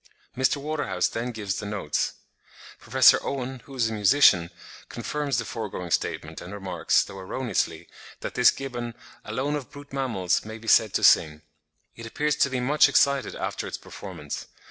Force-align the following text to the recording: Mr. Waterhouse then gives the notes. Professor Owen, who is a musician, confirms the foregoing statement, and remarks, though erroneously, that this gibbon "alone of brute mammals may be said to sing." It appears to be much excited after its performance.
Mr. 0.35 0.57
Waterhouse 0.57 1.07
then 1.09 1.31
gives 1.31 1.57
the 1.57 1.65
notes. 1.67 2.13
Professor 2.79 3.19
Owen, 3.23 3.59
who 3.65 3.75
is 3.75 3.87
a 3.87 3.93
musician, 3.93 4.49
confirms 4.89 5.37
the 5.37 5.45
foregoing 5.45 5.91
statement, 5.91 6.41
and 6.41 6.51
remarks, 6.51 7.03
though 7.03 7.19
erroneously, 7.19 7.87
that 8.21 8.33
this 8.33 8.49
gibbon 8.49 8.95
"alone 9.23 9.55
of 9.55 9.69
brute 9.69 9.93
mammals 9.93 10.43
may 10.43 10.57
be 10.57 10.67
said 10.67 10.91
to 10.95 11.03
sing." 11.03 11.43
It 11.95 12.07
appears 12.07 12.35
to 12.37 12.49
be 12.49 12.59
much 12.59 12.89
excited 12.89 13.35
after 13.35 13.67
its 13.67 13.77
performance. 13.77 14.47